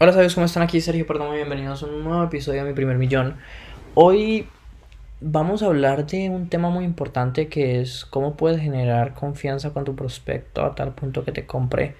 [0.00, 0.80] Hola, ¿sabes cómo están aquí?
[0.80, 3.34] Sergio Perdón, bienvenidos a un nuevo episodio de Mi Primer Millón.
[3.94, 4.46] Hoy
[5.20, 9.82] vamos a hablar de un tema muy importante que es cómo puedes generar confianza con
[9.82, 11.96] tu prospecto a tal punto que te compre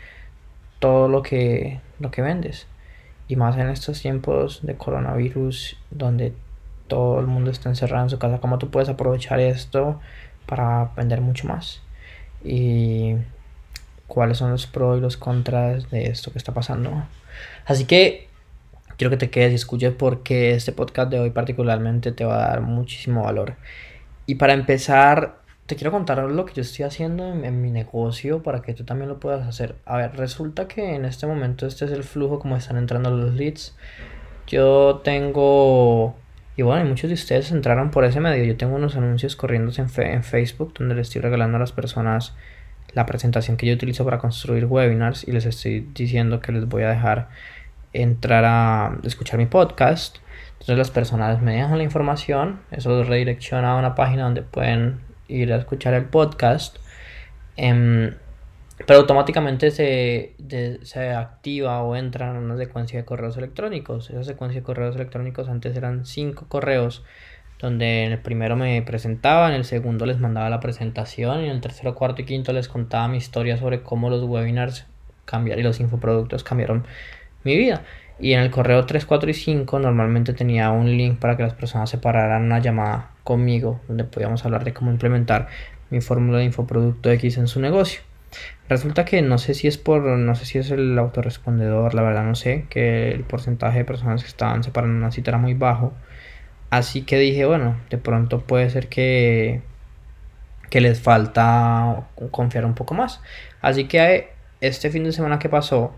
[0.78, 2.68] todo lo que, lo que vendes.
[3.26, 6.34] Y más en estos tiempos de coronavirus donde
[6.86, 9.98] todo el mundo está encerrado en su casa, cómo tú puedes aprovechar esto
[10.46, 11.82] para vender mucho más.
[12.44, 13.16] Y
[14.08, 17.06] cuáles son los pros y los contras de esto que está pasando.
[17.66, 18.26] Así que
[18.96, 22.48] quiero que te quedes y escuches porque este podcast de hoy particularmente te va a
[22.48, 23.54] dar muchísimo valor.
[24.26, 28.62] Y para empezar, te quiero contar lo que yo estoy haciendo en, mi negocio para
[28.62, 29.76] que tú también lo puedas hacer.
[29.84, 33.34] A ver, resulta que en este momento este es el flujo como están entrando los
[33.34, 33.76] leads.
[34.46, 36.16] Yo tengo...
[36.56, 38.44] Y bueno, muchos de ustedes entraron por ese medio.
[38.44, 42.34] Yo tengo unos anuncios corriendo en, en Facebook donde le estoy regalando a las personas
[42.94, 46.82] la presentación que yo utilizo para construir webinars y les estoy diciendo que les voy
[46.82, 47.28] a dejar
[47.92, 50.18] entrar a escuchar mi podcast.
[50.52, 55.52] Entonces las personas me dejan la información, eso redirecciona a una página donde pueden ir
[55.52, 56.76] a escuchar el podcast.
[57.56, 58.14] Em,
[58.86, 60.34] pero automáticamente se,
[60.82, 64.10] se, activa o entra en una secuencia de correos electrónicos.
[64.10, 67.04] Esa secuencia de correos electrónicos antes eran cinco correos
[67.58, 71.50] donde en el primero me presentaba, en el segundo les mandaba la presentación y en
[71.50, 74.86] el tercero, cuarto y quinto les contaba mi historia sobre cómo los webinars
[75.24, 76.86] cambiaron y los infoproductos cambiaron
[77.44, 77.82] mi vida.
[78.20, 81.54] Y en el correo 3, 4 y 5 normalmente tenía un link para que las
[81.54, 85.48] personas se pararan una llamada conmigo donde podíamos hablar de cómo implementar
[85.90, 88.00] mi fórmula de infoproducto X en su negocio.
[88.68, 92.24] Resulta que no sé si es por, no sé si es el autorrespondedor, la verdad
[92.24, 95.94] no sé, que el porcentaje de personas que estaban separando una cita era muy bajo
[96.70, 99.62] Así que dije, bueno, de pronto puede ser que,
[100.70, 103.20] que les falta confiar un poco más.
[103.62, 104.30] Así que
[104.60, 105.94] este fin de semana que pasó,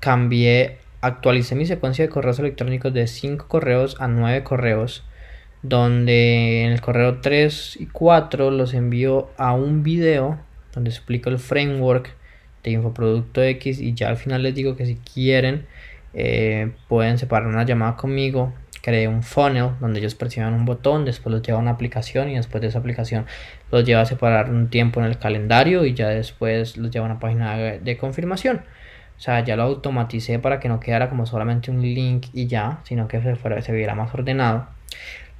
[0.00, 5.04] cambié, actualicé mi secuencia de correos electrónicos de 5 correos a 9 correos.
[5.62, 10.38] Donde en el correo 3 y 4 los envío a un video
[10.72, 12.14] donde explico el framework
[12.62, 15.66] de Infoproducto X y ya al final les digo que si quieren
[16.14, 18.52] eh, pueden separar una llamada conmigo
[18.82, 22.36] creé un funnel donde ellos presionan un botón, después los lleva a una aplicación y
[22.36, 23.26] después de esa aplicación
[23.70, 27.10] los lleva a separar un tiempo en el calendario y ya después los lleva a
[27.10, 28.62] una página de confirmación.
[29.18, 32.78] O sea, ya lo automaticé para que no quedara como solamente un link y ya,
[32.84, 34.68] sino que se, fuera, se viera más ordenado.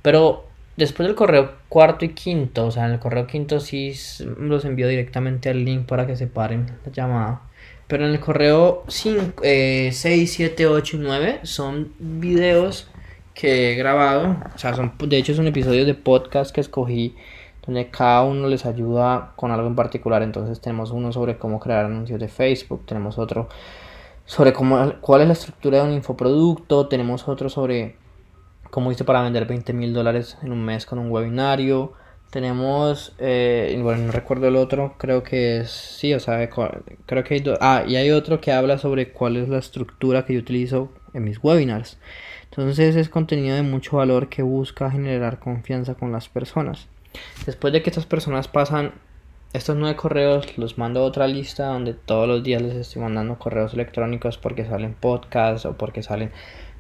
[0.03, 3.95] Pero después del correo cuarto y quinto, o sea, en el correo quinto sí
[4.39, 7.41] los envío directamente al link para que separen la llamada.
[7.87, 12.91] Pero en el correo 5, 6, 7, 8 y 9 son videos
[13.39, 14.37] que he grabado.
[14.53, 17.15] O sea, son, de hecho, son episodios de podcast que escogí
[17.65, 20.23] donde cada uno les ayuda con algo en particular.
[20.23, 23.49] Entonces tenemos uno sobre cómo crear anuncios de Facebook, tenemos otro
[24.25, 27.95] sobre cómo, cuál es la estructura de un infoproducto, tenemos otro sobre
[28.71, 31.93] cómo hice para vender 20 mil dólares en un mes con un webinario.
[32.31, 36.51] Tenemos, eh, bueno, no recuerdo el otro, creo que es, sí, o sea,
[37.07, 40.27] creo que hay dos, ah, y hay otro que habla sobre cuál es la estructura
[40.27, 41.99] que yo utilizo en mis webinars.
[42.51, 46.89] Entonces es contenido de mucho valor que busca generar confianza con las personas.
[47.47, 48.93] Después de que estas personas pasan
[49.53, 53.39] estos nueve correos, los mando a otra lista donde todos los días les estoy mandando
[53.39, 56.31] correos electrónicos porque salen podcasts o porque salen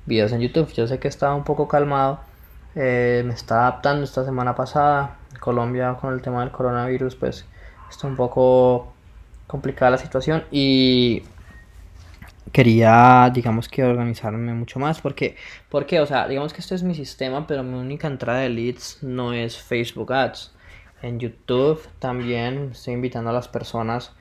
[0.04, 0.72] videos en YouTube.
[0.74, 2.20] Yo sé que estaba un poco calmado,
[2.74, 5.16] eh, me está adaptando esta semana pasada.
[5.40, 7.46] Colombia con el tema del coronavirus, pues
[7.88, 8.92] está un poco
[9.46, 11.22] complicada la situación y
[12.52, 15.00] quería, digamos que organizarme mucho más.
[15.00, 15.36] Porque,
[15.68, 19.02] porque, o sea, digamos que este es mi sistema, pero mi única entrada de leads
[19.02, 20.52] no es Facebook Ads.
[21.02, 24.12] En YouTube también estoy invitando a las personas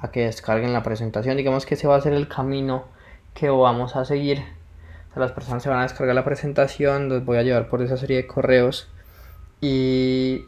[0.00, 1.36] a que descarguen la presentación.
[1.36, 2.84] Digamos que ese va a ser el camino
[3.34, 4.42] que vamos a seguir.
[5.14, 8.16] las personas se van a descargar la presentación, los voy a llevar por esa serie
[8.16, 8.88] de correos.
[9.60, 10.46] Y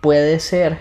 [0.00, 0.78] puede ser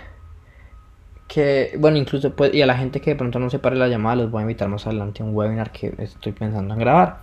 [1.27, 3.87] que, bueno, incluso pues, y a la gente que de pronto no se pare la
[3.87, 7.19] llamada, los voy a invitar más adelante a un webinar que estoy pensando en grabar.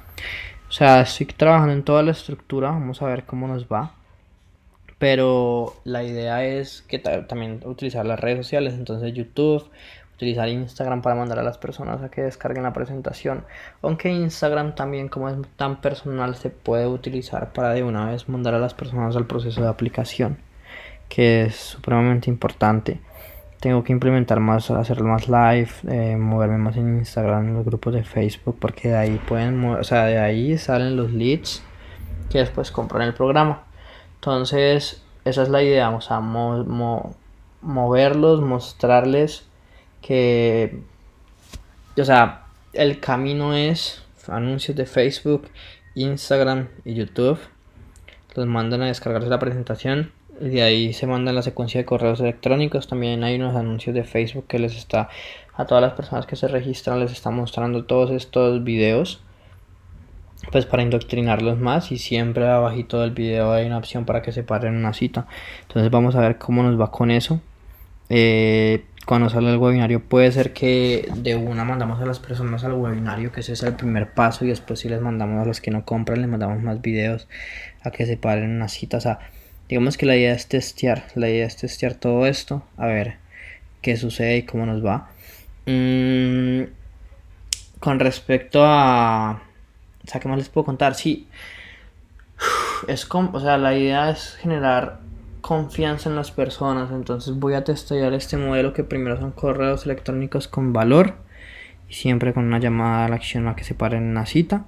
[0.69, 3.93] O sea, estoy trabajando en toda la estructura, vamos a ver cómo nos va.
[4.99, 9.71] Pero la idea es que también utilizar las redes sociales, entonces YouTube,
[10.15, 13.45] utilizar Instagram para mandar a las personas a que descarguen la presentación.
[13.81, 18.55] Aunque Instagram también como es tan personal se puede utilizar para de una vez mandar
[18.55, 20.37] a las personas al proceso de aplicación,
[21.09, 23.01] que es supremamente importante
[23.61, 27.93] tengo que implementar más, hacer más live, eh, moverme más en Instagram, en los grupos
[27.93, 31.63] de Facebook, porque de ahí pueden, o sea, de ahí salen los leads
[32.31, 33.65] que después compran el programa.
[34.15, 37.17] Entonces, esa es la idea, o sea, moverlos,
[38.41, 39.47] mostrarles
[40.01, 40.83] que,
[41.99, 45.49] o sea, el camino es anuncios de Facebook,
[45.95, 47.39] Instagram y YouTube.
[48.35, 52.89] Los mandan a descargarse la presentación de ahí se mandan la secuencia de correos electrónicos.
[52.89, 55.11] También hay unos anuncios de Facebook que les está
[55.55, 59.23] a todas las personas que se registran les está mostrando todos estos videos
[60.51, 61.93] pues para indoctrinarlos más.
[61.93, 65.27] Y siempre abajito del video hay una opción para que se paren una cita.
[65.63, 67.41] Entonces vamos a ver cómo nos va con eso.
[68.09, 72.73] Eh, cuando sale el webinario puede ser que de una mandamos a las personas al
[72.73, 74.47] webinario que ese es el primer paso.
[74.47, 77.29] Y después si les mandamos a los que no compran les mandamos más videos
[77.83, 78.97] a que se paren una cita.
[78.97, 79.19] O sea
[79.71, 83.17] digamos que la idea es testear la idea es testear todo esto a ver
[83.81, 85.09] qué sucede y cómo nos va
[85.67, 86.65] mm,
[87.81, 89.43] con respecto a
[90.05, 90.95] o sea, ¿qué más les puedo contar?
[90.95, 91.29] Sí,
[92.89, 95.01] es como, o sea, la idea es generar
[95.41, 96.91] confianza en las personas.
[96.91, 101.15] Entonces voy a testear este modelo que primero son correos electrónicos con valor
[101.89, 104.65] y siempre con una llamada a la acción a que se paren en una cita.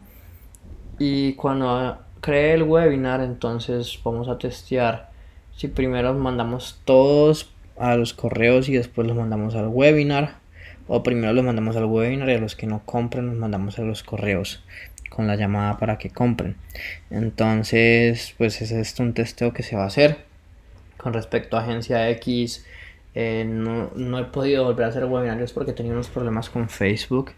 [0.99, 5.11] Y cuando cree el webinar, entonces vamos a testear
[5.55, 10.41] si primero mandamos todos a los correos y después los mandamos al webinar.
[10.89, 13.83] O primero los mandamos al webinar y a los que no compren los mandamos a
[13.83, 14.65] los correos
[15.11, 16.57] con la llamada para que compren.
[17.11, 20.25] Entonces, pues es esto un testeo que se va a hacer.
[20.97, 22.65] Con respecto a Agencia X,
[23.15, 27.33] eh, no, no, he podido volver a hacer webinarios porque tenía unos problemas con Facebook,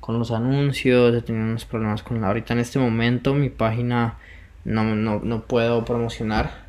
[0.00, 2.28] con los anuncios, he tenido unos problemas con la...
[2.28, 4.18] Ahorita en este momento mi página
[4.64, 6.68] no, no, no puedo promocionar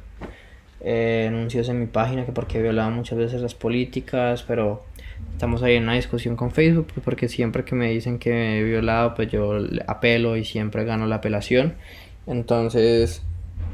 [0.82, 4.84] eh, anuncios en mi página que porque he violado muchas veces las políticas, pero
[5.34, 8.64] estamos ahí en una discusión con Facebook pues, porque siempre que me dicen que he
[8.64, 11.76] violado pues yo apelo y siempre gano la apelación.
[12.28, 13.24] Entonces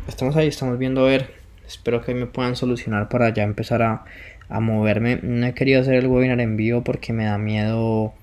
[0.07, 1.33] estamos ahí estamos viendo a ver.
[1.67, 4.05] Espero que me puedan solucionar para ya empezar a,
[4.49, 5.19] a moverme.
[5.21, 8.13] No he querido hacer el webinar en vivo porque me da miedo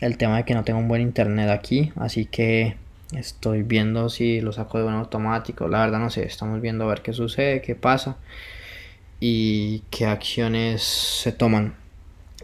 [0.00, 2.76] el tema de que no tengo un buen internet aquí así que
[3.12, 5.68] estoy viendo si lo saco de un automático.
[5.68, 8.16] La verdad no sé estamos viendo a ver qué sucede qué pasa
[9.20, 11.74] y qué acciones se toman.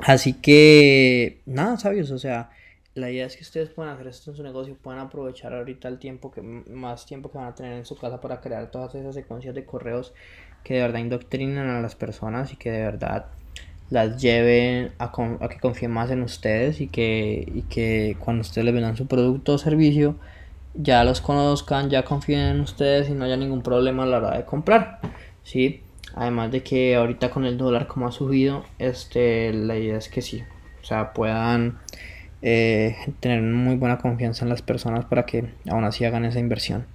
[0.00, 2.50] Así que, nada, sabios, o sea,
[2.94, 5.98] la idea es que ustedes puedan hacer esto en su negocio, puedan aprovechar ahorita el
[5.98, 9.14] tiempo que más tiempo que van a tener en su casa para crear todas esas
[9.14, 10.14] secuencias de correos
[10.64, 13.26] que de verdad indoctrinan a las personas y que de verdad
[13.90, 18.64] las lleven a, a que confíen más en ustedes y que, y que cuando ustedes
[18.64, 20.16] les vendan su producto o servicio
[20.74, 24.36] ya los conozcan, ya confíen en ustedes y no haya ningún problema a la hora
[24.36, 25.00] de comprar,
[25.42, 25.82] ¿sí?
[26.14, 30.22] Además de que ahorita con el dólar como ha subido, este, la idea es que
[30.22, 30.42] sí,
[30.80, 31.78] o sea, puedan
[32.42, 36.86] eh, tener muy buena confianza en las personas para que aún así hagan esa inversión.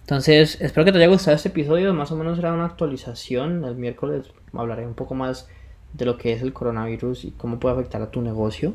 [0.00, 1.92] Entonces, espero que te haya gustado este episodio.
[1.92, 3.62] Más o menos era una actualización.
[3.66, 4.24] El miércoles
[4.54, 5.50] hablaré un poco más
[5.92, 8.74] de lo que es el coronavirus y cómo puede afectar a tu negocio.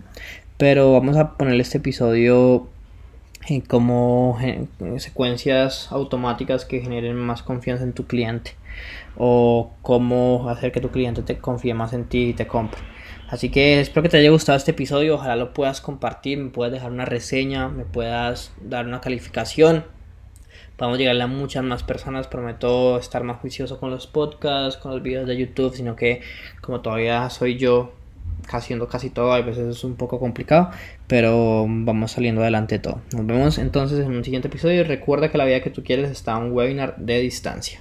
[0.57, 2.67] Pero vamos a ponerle este episodio
[3.67, 4.37] como
[4.97, 8.55] secuencias automáticas que generen más confianza en tu cliente
[9.17, 12.79] o cómo hacer que tu cliente te confíe más en ti y te compre.
[13.29, 16.71] Así que espero que te haya gustado este episodio, ojalá lo puedas compartir, me puedas
[16.71, 19.85] dejar una reseña, me puedas dar una calificación.
[20.79, 25.01] A llegarle a muchas más personas, prometo estar más juicioso con los podcasts, con los
[25.01, 26.21] videos de YouTube, sino que
[26.61, 27.93] como todavía soy yo
[28.51, 30.71] haciendo casi todo, a veces es un poco complicado,
[31.07, 33.01] pero vamos saliendo adelante todo.
[33.13, 36.11] Nos vemos entonces en un siguiente episodio y recuerda que la vida que tú quieres
[36.11, 37.79] está en un webinar de distancia.